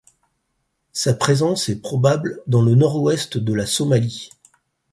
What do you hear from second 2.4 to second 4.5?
dans le nord-ouest de la Somalie.